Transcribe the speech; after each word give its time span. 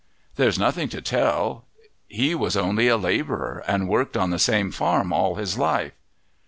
"There's 0.35 0.57
nothing 0.57 0.89
to 0.89 0.99
tell; 0.99 1.65
he 2.07 2.33
was 2.33 2.57
only 2.57 2.87
a 2.87 2.97
labourer 2.97 3.63
and 3.67 3.87
worked 3.87 4.17
on 4.17 4.31
the 4.31 4.39
same 4.39 4.71
farm 4.71 5.13
all 5.13 5.35
his 5.35 5.59
life." 5.59 5.93